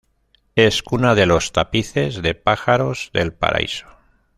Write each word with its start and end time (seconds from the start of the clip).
Es 0.55 0.81
cuna 0.81 1.13
de 1.13 1.27
los 1.27 1.51
tapices 1.51 2.23
de 2.23 2.33
Pájaros 2.33 3.11
del 3.13 3.33
Paraíso. 3.35 3.85